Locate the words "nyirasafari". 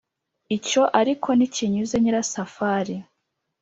1.99-2.95